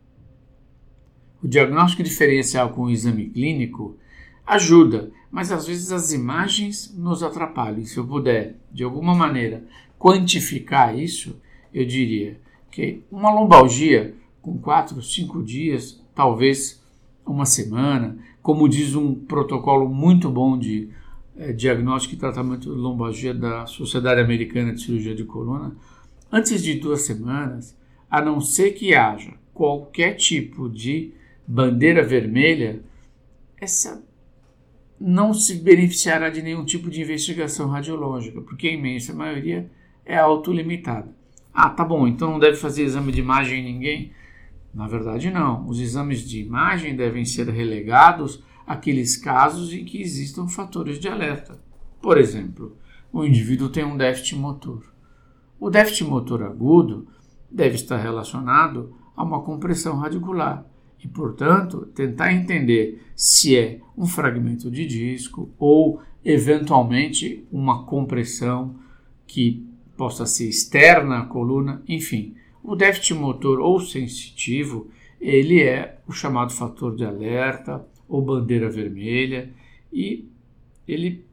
o 1.44 1.48
diagnóstico 1.48 2.04
diferencial 2.04 2.70
com 2.70 2.84
o 2.84 2.90
exame 2.90 3.30
clínico 3.30 3.98
ajuda, 4.46 5.12
mas 5.30 5.52
às 5.52 5.68
vezes 5.68 5.92
as 5.92 6.12
imagens 6.14 6.94
nos 6.98 7.22
atrapalham. 7.22 7.86
Se 7.86 7.98
eu 7.98 8.08
puder, 8.08 8.56
de 8.72 8.84
alguma 8.84 9.14
maneira, 9.14 9.66
quantificar 10.00 10.98
isso, 10.98 11.40
eu 11.74 11.86
diria 11.86 12.40
que 12.72 13.04
uma 13.12 13.32
lombalgia 13.32 14.16
com 14.42 14.58
4, 14.58 15.02
5 15.02 15.44
dias, 15.44 16.02
talvez 16.16 16.82
uma 17.26 17.46
semana, 17.46 18.18
como 18.42 18.70
diz 18.70 18.96
um 18.96 19.14
protocolo 19.14 19.90
muito 19.90 20.30
bom 20.30 20.58
de 20.58 20.90
é, 21.36 21.52
diagnóstico 21.52 22.16
e 22.16 22.18
tratamento 22.18 22.74
de 22.74 22.80
lombalgia 22.80 23.34
da 23.34 23.66
Sociedade 23.66 24.22
Americana 24.22 24.74
de 24.74 24.82
Cirurgia 24.82 25.14
de 25.14 25.26
Coluna, 25.26 25.76
antes 26.32 26.64
de 26.64 26.76
duas 26.76 27.02
semanas, 27.02 27.78
a 28.10 28.22
não 28.22 28.40
ser 28.40 28.72
que 28.72 28.96
haja 28.96 29.34
qualquer 29.54 30.14
tipo 30.14 30.70
de 30.70 31.14
bandeira 31.48 32.04
vermelha, 32.04 32.82
essa 33.60 34.04
não 35.00 35.34
se 35.34 35.56
beneficiará 35.56 36.30
de 36.30 36.42
nenhum 36.42 36.66
tipo 36.66 36.90
de 36.90 37.02
investigação 37.02 37.70
radiológica, 37.70 38.42
porque 38.42 38.68
a 38.68 38.74
imensa 38.74 39.14
maioria 39.14 39.70
é 40.06 40.18
autolimitada. 40.18 41.16
Ah, 41.54 41.70
tá 41.70 41.86
bom, 41.86 42.08
então 42.08 42.32
não 42.32 42.40
deve 42.40 42.58
fazer 42.58 42.84
exame 42.84 43.12
de 43.12 43.22
imagem 43.22 43.60
em 43.60 43.74
ninguém? 43.74 44.12
Na 44.74 44.88
verdade, 44.88 45.32
não. 45.32 45.68
Os 45.68 45.80
exames 45.80 46.22
de 46.22 46.40
imagem 46.40 46.96
devem 46.96 47.26
ser 47.26 47.48
relegados 47.50 48.44
àqueles 48.66 49.16
casos 49.16 49.74
em 49.74 49.86
que 49.86 50.02
existam 50.02 50.48
fatores 50.48 51.00
de 51.00 51.08
alerta. 51.08 51.60
Por 52.02 52.18
exemplo, 52.18 52.78
o 53.12 53.24
indivíduo 53.24 53.70
tem 53.70 53.84
um 53.84 53.98
déficit 53.98 54.36
motor. 54.36 54.84
O 55.60 55.70
déficit 55.70 56.04
motor 56.04 56.44
agudo 56.44 57.08
deve 57.50 57.76
estar 57.76 57.98
relacionado 57.98 58.96
a 59.16 59.24
uma 59.24 59.42
compressão 59.42 59.98
radicular 59.98 60.66
e, 61.04 61.08
portanto, 61.08 61.88
tentar 61.94 62.34
entender 62.34 63.04
se 63.16 63.56
é 63.56 63.80
um 63.98 64.06
fragmento 64.06 64.70
de 64.70 64.86
disco 64.86 65.50
ou, 65.58 66.02
eventualmente, 66.24 67.46
uma 67.52 67.86
compressão 67.86 68.76
que 69.26 69.66
possa 69.96 70.26
ser 70.26 70.48
externa 70.48 71.20
à 71.20 71.26
coluna, 71.26 71.82
enfim. 71.88 72.36
O 72.64 72.76
déficit 72.76 73.14
motor 73.14 73.60
ou 73.60 73.80
sensitivo, 73.80 74.90
ele 75.20 75.62
é 75.62 76.00
o 76.08 76.12
chamado 76.12 76.54
fator 76.54 76.96
de 76.96 77.04
alerta 77.04 77.86
ou 78.08 78.22
bandeira 78.22 78.70
vermelha 78.70 79.52
e 79.92 80.30
ele 80.88 81.26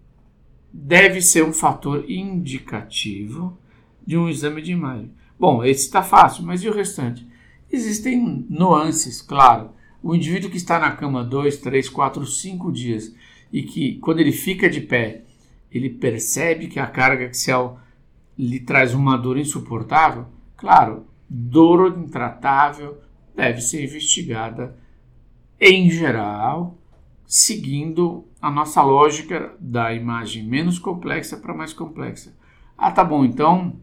deve 0.73 1.21
ser 1.21 1.45
um 1.45 1.53
fator 1.53 2.05
indicativo 2.09 3.59
de 4.05 4.17
um 4.17 4.29
exame 4.29 4.61
de 4.61 4.73
imagem. 4.73 5.11
Bom, 5.39 5.65
esse 5.65 5.87
está 5.87 6.03
fácil, 6.03 6.45
mas 6.45 6.63
e 6.63 6.69
o 6.69 6.75
restante? 6.75 7.27
Existem 7.71 8.47
nuances, 8.49 9.21
claro. 9.21 9.71
O 10.03 10.15
indivíduo 10.15 10.51
que 10.51 10.57
está 10.57 10.79
na 10.79 10.93
cama 10.93 11.25
dois, 11.25 11.57
três, 11.57 11.89
quatro, 11.89 12.27
cinco 12.27 12.71
dias 12.71 13.15
e 13.53 13.63
que, 13.63 13.97
quando 13.99 14.21
ele 14.21 14.33
fica 14.33 14.69
de 14.69 14.81
pé, 14.81 15.23
ele 15.71 15.91
percebe 15.91 16.69
que 16.69 16.79
a 16.79 16.87
carga 16.87 17.27
axial 17.27 17.81
lhe 18.39 18.61
traz 18.61 18.95
uma 18.95 19.17
dor 19.17 19.39
insuportável, 19.39 20.27
Claro, 20.65 21.07
dor 21.29 21.99
intratável 21.99 22.99
deve 23.37 23.61
ser 23.61 23.85
investigada 23.85 24.75
em 25.61 25.91
geral, 25.91 26.79
seguindo 27.27 28.25
a 28.41 28.51
nossa 28.51 28.83
lógica 28.83 29.55
da 29.61 29.93
imagem 29.93 30.43
menos 30.43 30.79
complexa 30.79 31.37
para 31.37 31.53
mais 31.53 31.75
complexa. 31.75 32.35
Ah, 32.79 32.91
tá 32.91 33.05
bom, 33.05 33.27
então 33.27 33.77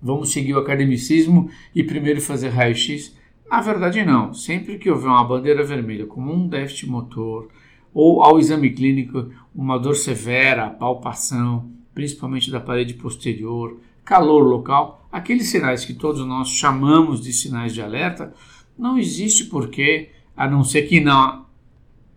vamos 0.00 0.32
seguir 0.32 0.54
o 0.54 0.58
academicismo 0.58 1.50
e 1.74 1.82
primeiro 1.82 2.20
fazer 2.20 2.48
raio-x? 2.50 3.16
Na 3.50 3.60
verdade, 3.60 4.04
não. 4.04 4.32
Sempre 4.34 4.78
que 4.78 4.90
houver 4.90 5.08
uma 5.08 5.24
bandeira 5.24 5.64
vermelha, 5.64 6.06
como 6.06 6.32
um 6.32 6.46
déficit 6.46 6.88
motor, 6.88 7.48
ou 7.92 8.22
ao 8.22 8.38
exame 8.38 8.70
clínico, 8.70 9.30
uma 9.54 9.78
dor 9.78 9.96
severa, 9.96 10.70
palpação, 10.70 11.70
principalmente 11.94 12.50
da 12.50 12.60
parede 12.60 12.94
posterior, 12.94 13.80
calor 14.04 14.42
local, 14.42 15.06
aqueles 15.10 15.48
sinais 15.48 15.84
que 15.84 15.94
todos 15.94 16.24
nós 16.24 16.48
chamamos 16.48 17.20
de 17.20 17.32
sinais 17.32 17.74
de 17.74 17.82
alerta, 17.82 18.32
não 18.78 18.98
existe 18.98 19.44
porquê, 19.46 20.10
a 20.36 20.48
não 20.48 20.62
ser 20.62 20.82
que 20.82 21.00
na, 21.00 21.44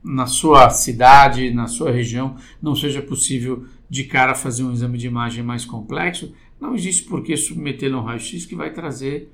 na 0.03 0.27
sua 0.27 0.69
cidade, 0.69 1.51
na 1.51 1.67
sua 1.67 1.91
região, 1.91 2.35
não 2.61 2.75
seja 2.75 3.01
possível 3.01 3.65
de 3.89 4.03
cara 4.03 4.35
fazer 4.35 4.63
um 4.63 4.71
exame 4.71 4.97
de 4.97 5.07
imagem 5.07 5.43
mais 5.43 5.65
complexo, 5.65 6.33
não 6.61 6.75
existe 6.75 7.03
porquê 7.05 7.35
submetê-lo 7.35 7.97
a 7.97 8.01
um 8.01 8.05
raio-x 8.05 8.45
que 8.45 8.55
vai 8.55 8.71
trazer 8.71 9.33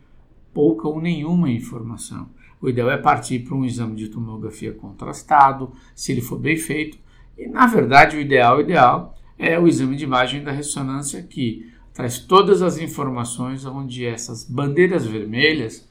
pouca 0.53 0.87
ou 0.87 1.01
nenhuma 1.01 1.51
informação. 1.51 2.29
O 2.61 2.69
ideal 2.69 2.89
é 2.89 2.97
partir 2.97 3.39
para 3.39 3.53
um 3.53 3.65
exame 3.65 3.97
de 3.97 4.07
tomografia 4.07 4.71
contrastado, 4.71 5.73
se 5.93 6.13
ele 6.13 6.21
for 6.21 6.39
bem 6.39 6.55
feito. 6.55 6.97
E 7.37 7.45
na 7.45 7.67
verdade, 7.67 8.15
o 8.15 8.19
ideal, 8.21 8.57
o 8.57 8.61
ideal 8.61 9.15
é 9.37 9.59
o 9.59 9.67
exame 9.67 9.97
de 9.97 10.05
imagem 10.05 10.41
da 10.41 10.51
ressonância 10.51 11.21
que 11.21 11.69
traz 11.93 12.17
todas 12.17 12.61
as 12.61 12.77
informações 12.77 13.65
onde 13.65 14.05
essas 14.05 14.43
bandeiras 14.43 15.05
vermelhas 15.05 15.87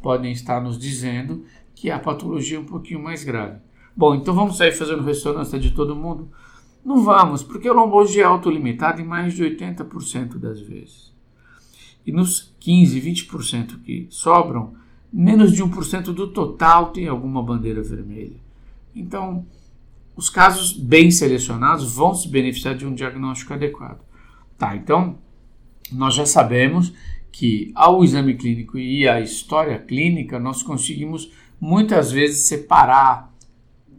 podem 0.00 0.32
estar 0.32 0.60
nos 0.60 0.78
dizendo 0.78 1.44
que 1.74 1.90
a 1.90 1.98
patologia 1.98 2.56
é 2.56 2.60
um 2.60 2.64
pouquinho 2.64 3.02
mais 3.02 3.22
grave. 3.22 3.60
Bom, 3.94 4.14
então 4.14 4.34
vamos 4.34 4.56
sair 4.56 4.72
fazendo 4.72 5.02
ressonância 5.02 5.58
de 5.58 5.70
todo 5.72 5.94
mundo? 5.94 6.30
Não 6.84 7.02
vamos, 7.02 7.42
porque 7.42 7.68
a 7.68 7.72
lombogia 7.72 8.22
é 8.22 8.26
autolimitada 8.26 9.00
em 9.00 9.04
mais 9.04 9.34
de 9.34 9.42
80% 9.42 10.38
das 10.38 10.60
vezes. 10.60 11.12
E 12.06 12.12
nos 12.12 12.54
15, 12.60 13.00
20% 13.00 13.82
que 13.82 14.06
sobram, 14.10 14.74
menos 15.12 15.52
de 15.52 15.62
1% 15.62 16.04
do 16.12 16.28
total 16.28 16.90
tem 16.90 17.08
alguma 17.08 17.42
bandeira 17.42 17.82
vermelha. 17.82 18.36
Então, 18.94 19.44
os 20.16 20.28
casos 20.28 20.72
bem 20.72 21.10
selecionados 21.10 21.94
vão 21.94 22.14
se 22.14 22.28
beneficiar 22.28 22.74
de 22.74 22.86
um 22.86 22.94
diagnóstico 22.94 23.54
adequado. 23.54 24.00
Tá, 24.58 24.74
então 24.74 25.16
nós 25.92 26.14
já 26.14 26.26
sabemos 26.26 26.92
que 27.30 27.70
ao 27.74 28.02
exame 28.02 28.34
clínico 28.34 28.76
e 28.76 29.08
à 29.08 29.20
história 29.20 29.78
clínica 29.78 30.38
nós 30.40 30.62
conseguimos 30.62 31.30
muitas 31.60 32.10
vezes 32.10 32.48
separar 32.48 33.32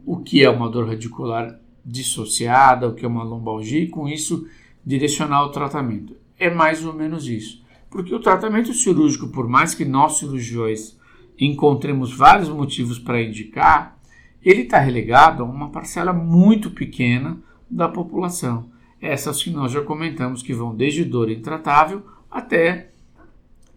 o 0.05 0.17
que 0.17 0.43
é 0.43 0.49
uma 0.49 0.69
dor 0.69 0.87
radicular 0.87 1.57
dissociada, 1.89 2.87
o 2.87 2.93
que 2.93 3.03
é 3.03 3.07
uma 3.07 3.23
lombalgia, 3.23 3.83
e 3.83 3.87
com 3.87 4.07
isso 4.07 4.47
direcionar 4.85 5.43
o 5.43 5.49
tratamento. 5.49 6.15
É 6.37 6.49
mais 6.49 6.85
ou 6.85 6.93
menos 6.93 7.27
isso. 7.27 7.63
Porque 7.89 8.13
o 8.13 8.19
tratamento 8.19 8.73
cirúrgico, 8.73 9.27
por 9.29 9.47
mais 9.47 9.73
que 9.73 9.83
nós 9.83 10.19
cirurgiões 10.19 10.97
encontremos 11.39 12.13
vários 12.13 12.49
motivos 12.49 12.99
para 12.99 13.21
indicar, 13.21 13.97
ele 14.43 14.61
está 14.61 14.79
relegado 14.79 15.43
a 15.43 15.45
uma 15.45 15.69
parcela 15.69 16.13
muito 16.13 16.69
pequena 16.71 17.37
da 17.69 17.89
população. 17.89 18.69
Essas 19.01 19.41
que 19.41 19.49
nós 19.49 19.71
já 19.71 19.81
comentamos, 19.81 20.43
que 20.43 20.53
vão 20.53 20.75
desde 20.75 21.03
dor 21.03 21.31
intratável 21.31 22.03
até 22.29 22.89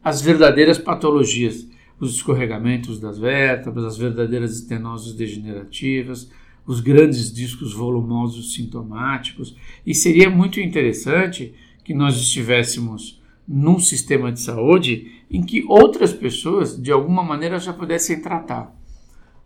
as 0.04 0.20
verdadeiras 0.20 0.78
patologias, 0.78 1.66
os 1.98 2.16
escorregamentos 2.16 2.98
das 2.98 3.18
vértebras, 3.18 3.84
as 3.84 3.96
verdadeiras 3.96 4.52
estenoses 4.52 5.14
degenerativas, 5.14 6.30
os 6.66 6.80
grandes 6.80 7.32
discos 7.32 7.72
volumosos 7.74 8.54
sintomáticos, 8.54 9.56
e 9.84 9.94
seria 9.94 10.30
muito 10.30 10.60
interessante 10.60 11.54
que 11.84 11.94
nós 11.94 12.16
estivéssemos 12.16 13.20
num 13.46 13.78
sistema 13.78 14.30
de 14.30 14.40
saúde 14.40 15.12
em 15.30 15.42
que 15.42 15.64
outras 15.66 16.12
pessoas, 16.12 16.80
de 16.80 16.92
alguma 16.92 17.22
maneira, 17.22 17.58
já 17.58 17.72
pudessem 17.72 18.20
tratar. 18.20 18.74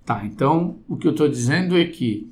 Tá, 0.04 0.24
então 0.24 0.78
o 0.88 0.96
que 0.96 1.08
eu 1.08 1.10
estou 1.10 1.28
dizendo 1.28 1.76
é 1.76 1.84
que 1.84 2.30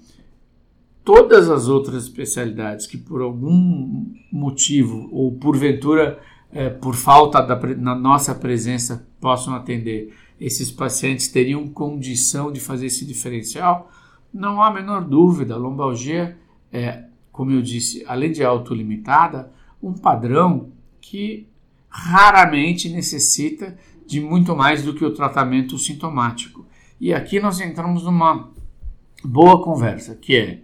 todas 1.05 1.51
as 1.51 1.67
outras 1.67 2.05
especialidades 2.05 2.87
que 2.87 2.97
por 2.97 3.21
algum 3.21 4.07
motivo 4.31 5.09
ou 5.11 5.33
porventura 5.33 6.21
é, 6.53 6.71
por 6.71 6.95
falta 6.95 7.43
da 7.43 7.57
na 7.75 7.97
nossa 7.97 8.33
presença 8.33 9.09
possam 9.21 9.55
atender 9.55 10.15
esses 10.41 10.71
pacientes 10.71 11.27
teriam 11.27 11.67
condição 11.67 12.53
de 12.53 12.61
fazer 12.61 12.87
esse 12.87 13.05
diferencial 13.05 13.91
não 14.35 14.61
há 14.61 14.67
a 14.67 14.75
menor 14.75 15.05
dúvida, 15.05 15.55
a 15.55 15.59
lombalgia 15.59 16.37
é, 16.73 17.05
como 17.31 17.53
eu 17.53 17.63
disse, 17.63 18.05
além 18.07 18.33
de 18.33 18.45
autolimitada, 18.45 19.53
um 19.81 19.93
padrão 19.93 20.73
que 21.01 21.49
raramente 21.89 22.89
necessita 22.89 23.79
de 24.05 24.21
muito 24.21 24.57
mais 24.57 24.83
do 24.83 24.93
que 24.93 25.05
o 25.05 25.15
tratamento 25.15 25.79
sintomático. 25.79 26.67
E 27.01 27.15
aqui 27.15 27.39
nós 27.39 27.61
entramos 27.61 28.05
numa 28.05 28.51
boa 29.25 29.63
conversa, 29.63 30.17
que 30.17 30.37
é 30.37 30.61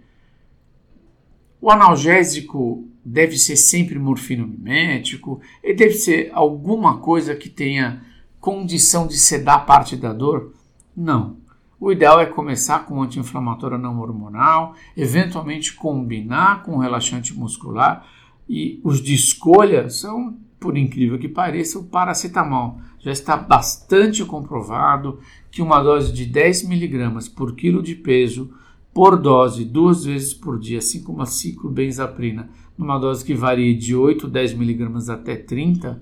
o 1.61 1.71
analgésico 1.71 2.87
deve 3.03 3.37
ser 3.37 3.55
sempre 3.55 3.97
morfino 3.97 4.47
mimético, 4.47 5.39
ele 5.63 5.75
deve 5.75 5.93
ser 5.93 6.29
alguma 6.33 6.97
coisa 6.97 7.35
que 7.35 7.49
tenha 7.49 8.03
condição 8.39 9.07
de 9.07 9.17
sedar 9.17 9.65
parte 9.65 9.95
da 9.95 10.11
dor? 10.11 10.53
Não. 10.95 11.40
O 11.81 11.91
ideal 11.91 12.21
é 12.21 12.27
começar 12.27 12.85
com 12.85 13.01
anti-inflamatório 13.01 13.75
não 13.75 13.99
hormonal, 13.99 14.75
eventualmente 14.95 15.73
combinar 15.73 16.61
com 16.61 16.77
relaxante 16.77 17.33
muscular 17.33 18.05
e 18.47 18.79
os 18.83 19.01
de 19.01 19.15
escolha 19.15 19.89
são, 19.89 20.37
por 20.59 20.77
incrível 20.77 21.17
que 21.17 21.27
pareça, 21.27 21.79
o 21.79 21.85
paracetamol. 21.85 22.79
Já 22.99 23.11
está 23.11 23.35
bastante 23.35 24.23
comprovado 24.23 25.19
que 25.49 25.59
uma 25.59 25.81
dose 25.81 26.13
de 26.13 26.27
10 26.27 26.67
miligramas 26.67 27.27
por 27.27 27.55
quilo 27.55 27.81
de 27.81 27.95
peso 27.95 28.53
por 28.93 29.17
dose 29.17 29.65
duas 29.65 30.05
vezes 30.05 30.35
por 30.35 30.59
dia, 30.59 30.77
assim 30.77 31.01
como 31.01 31.23
a 31.23 31.25
ciclobenzaprina, 31.25 32.51
numa 32.77 32.99
dose 32.99 33.25
que 33.25 33.33
varia 33.33 33.75
de 33.75 33.95
8 33.95 34.27
10 34.27 34.53
miligramas 34.53 35.09
até 35.09 35.35
30, 35.35 35.99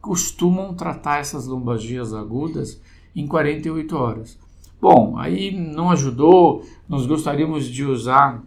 costumam 0.00 0.72
tratar 0.72 1.18
essas 1.18 1.46
lombalgias 1.46 2.14
agudas 2.14 2.80
em 3.14 3.26
48 3.26 3.94
horas. 3.94 4.47
Bom, 4.80 5.16
aí 5.18 5.50
não 5.50 5.90
ajudou, 5.90 6.64
nós 6.88 7.04
gostaríamos 7.04 7.66
de 7.66 7.84
usar 7.84 8.44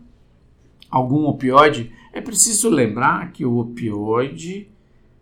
algum 0.89 1.26
opioide. 1.26 1.91
É 2.13 2.22
preciso 2.22 2.70
lembrar 2.70 3.32
que 3.32 3.46
o 3.46 3.58
opioide 3.58 4.70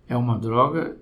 é 0.08 0.16
uma 0.16 0.38
droga 0.38 0.98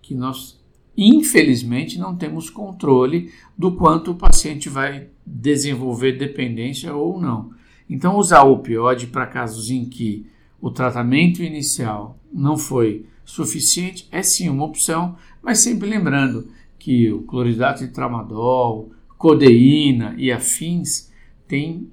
que 0.00 0.14
nós, 0.14 0.62
infelizmente, 0.96 1.98
não 1.98 2.16
temos 2.16 2.48
controle 2.48 3.32
do 3.56 3.72
quanto 3.72 4.12
o 4.12 4.16
paciente 4.16 4.68
vai 4.68 5.08
desenvolver 5.26 6.12
dependência 6.12 6.94
ou 6.94 7.20
não. 7.20 7.50
Então, 7.88 8.16
usar 8.16 8.44
o 8.44 8.52
opioide 8.52 9.08
para 9.08 9.26
casos 9.26 9.70
em 9.70 9.84
que 9.84 10.26
o 10.60 10.70
tratamento 10.70 11.42
inicial 11.42 12.18
não 12.32 12.56
foi 12.56 13.06
suficiente 13.24 14.08
é 14.10 14.22
sim 14.22 14.48
uma 14.48 14.64
opção, 14.64 15.16
mas 15.42 15.58
sempre 15.58 15.88
lembrando 15.88 16.48
que 16.78 17.10
o 17.12 17.22
cloridato 17.22 17.86
de 17.86 17.92
tramadol, 17.92 18.90
codeína 19.20 20.14
e 20.16 20.32
afins 20.32 21.12
têm 21.46 21.90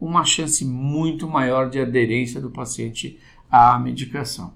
uma 0.00 0.24
chance 0.24 0.64
muito 0.64 1.28
maior 1.28 1.68
de 1.68 1.78
aderência 1.78 2.40
do 2.40 2.48
paciente 2.48 3.18
à 3.50 3.78
medicação. 3.78 4.54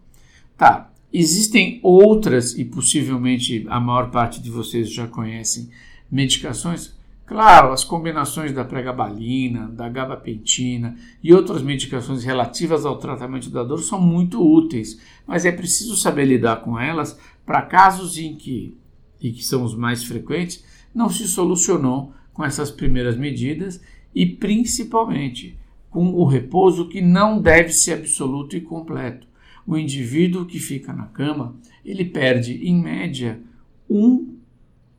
Tá, 0.57 0.91
existem 1.13 1.79
outras 1.83 2.57
e 2.57 2.65
possivelmente 2.65 3.67
a 3.69 3.79
maior 3.79 4.11
parte 4.11 4.41
de 4.41 4.51
vocês 4.51 4.91
já 4.91 5.07
conhecem 5.07 5.69
medicações. 6.11 6.97
Claro, 7.27 7.71
as 7.71 7.85
combinações 7.85 8.51
da 8.51 8.65
pregabalina, 8.65 9.69
da 9.69 9.91
gabapentina 9.91 10.97
e 11.23 11.35
outras 11.35 11.61
medicações 11.61 12.25
relativas 12.25 12.87
ao 12.87 12.97
tratamento 12.97 13.51
da 13.51 13.63
dor 13.63 13.83
são 13.83 14.01
muito 14.01 14.43
úteis, 14.43 14.99
mas 15.27 15.45
é 15.45 15.53
preciso 15.53 15.99
saber 15.99 16.25
lidar 16.25 16.63
com 16.63 16.81
elas 16.81 17.21
para 17.45 17.61
casos 17.61 18.17
em 18.17 18.37
que, 18.37 18.75
e 19.21 19.33
que 19.33 19.45
são 19.45 19.63
os 19.63 19.75
mais 19.75 20.03
frequentes, 20.03 20.65
não 20.99 21.09
se 21.09 21.29
solucionou 21.29 22.13
com 22.33 22.45
essas 22.45 22.73
primeiras 22.73 23.17
medidas 23.17 23.81
e 24.13 24.27
principalmente 24.27 25.57
com 25.89 26.13
o 26.13 26.25
repouso 26.25 26.89
que 26.89 27.01
não 27.01 27.41
deve 27.41 27.71
ser 27.71 27.93
absoluto 27.93 28.57
e 28.57 28.61
completo. 28.61 29.29
O 29.65 29.79
indivíduo 29.79 30.45
que 30.45 30.59
fica 30.59 30.93
na 30.93 31.07
cama, 31.07 31.55
ele 31.85 32.05
perde 32.05 32.67
em 32.67 32.75
média 32.75 33.41
um 33.89 34.35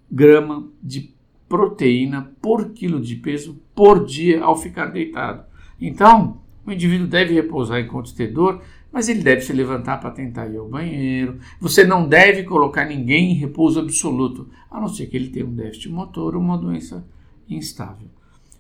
grama 0.10 0.70
de 0.82 1.14
proteína 1.50 2.32
por 2.42 2.70
quilo 2.70 3.02
de 3.02 3.18
peso 3.18 3.62
por 3.76 4.06
dia 4.06 4.42
ao 4.42 4.56
ficar 4.56 4.86
deitado. 4.86 5.44
Então, 5.82 6.40
o 6.66 6.72
indivíduo 6.72 7.08
deve 7.08 7.34
repousar 7.34 7.82
enquanto 7.82 8.16
ter 8.16 8.32
dor 8.32 8.62
mas 8.92 9.08
ele 9.08 9.22
deve 9.22 9.42
se 9.42 9.54
levantar 9.54 10.00
para 10.00 10.12
tentar 10.12 10.48
ir 10.48 10.58
ao 10.58 10.68
banheiro. 10.68 11.40
Você 11.60 11.84
não 11.84 12.08
deve 12.08 12.44
colocar 12.44 12.86
ninguém 12.86 13.32
em 13.32 13.36
repouso 13.36 13.80
absoluto, 13.80 14.50
a 14.70 14.80
não 14.80 14.88
ser 14.88 15.08
que 15.08 15.16
ele 15.16 15.30
tenha 15.30 15.46
um 15.46 15.54
déficit 15.54 15.90
motor 15.90 16.36
ou 16.36 16.42
uma 16.42 16.58
doença 16.58 17.06
instável. 17.50 18.08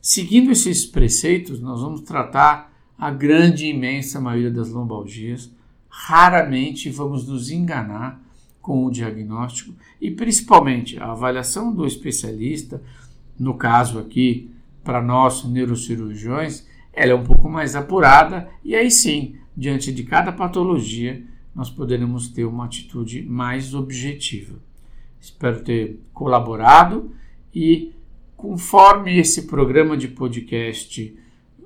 Seguindo 0.01 0.51
esses 0.51 0.85
preceitos, 0.85 1.59
nós 1.59 1.81
vamos 1.81 2.01
tratar 2.01 2.71
a 2.97 3.11
grande 3.11 3.65
e 3.65 3.69
imensa 3.69 4.19
maioria 4.19 4.51
das 4.51 4.69
lombalgias. 4.69 5.51
Raramente 5.89 6.89
vamos 6.89 7.27
nos 7.27 7.49
enganar 7.49 8.21
com 8.61 8.85
o 8.85 8.91
diagnóstico 8.91 9.73
e 9.99 10.11
principalmente 10.11 10.99
a 10.99 11.11
avaliação 11.11 11.73
do 11.73 11.85
especialista, 11.85 12.81
no 13.37 13.55
caso 13.55 13.97
aqui 13.97 14.51
para 14.83 15.01
nós 15.01 15.43
neurocirurgiões, 15.43 16.65
ela 16.93 17.11
é 17.11 17.15
um 17.15 17.23
pouco 17.23 17.49
mais 17.49 17.75
apurada 17.75 18.49
e 18.63 18.75
aí 18.75 18.91
sim, 18.91 19.35
diante 19.59 19.91
de 19.91 20.03
cada 20.03 20.31
patologia, 20.31 21.21
nós 21.53 21.69
poderemos 21.69 22.29
ter 22.29 22.45
uma 22.45 22.65
atitude 22.65 23.23
mais 23.23 23.73
objetiva. 23.73 24.57
Espero 25.19 25.61
ter 25.61 25.99
colaborado 26.13 27.11
e 27.53 27.93
conforme 28.37 29.19
esse 29.19 29.47
programa 29.47 29.97
de 29.97 30.07
podcast 30.07 31.13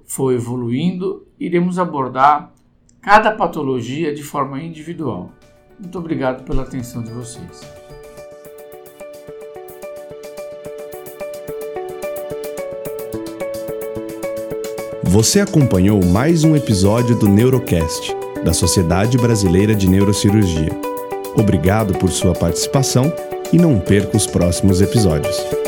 for 0.06 0.34
evoluindo, 0.34 1.28
iremos 1.40 1.78
abordar 1.78 2.52
cada 3.00 3.32
patologia 3.32 4.14
de 4.14 4.24
forma 4.24 4.62
individual. 4.62 5.32
Muito 5.80 6.00
obrigado 6.00 6.44
pela 6.46 6.64
atenção 6.64 7.04
de 7.04 7.12
vocês. 7.12 7.93
Você 15.14 15.42
acompanhou 15.42 16.04
mais 16.04 16.44
um 16.44 16.56
episódio 16.56 17.16
do 17.16 17.30
Neurocast, 17.30 18.18
da 18.44 18.52
Sociedade 18.52 19.16
Brasileira 19.16 19.76
de 19.76 19.88
Neurocirurgia. 19.88 20.72
Obrigado 21.36 21.94
por 22.00 22.10
sua 22.10 22.34
participação 22.34 23.14
e 23.52 23.60
não 23.60 23.80
perca 23.80 24.18
os 24.18 24.26
próximos 24.26 24.82
episódios. 24.82 25.63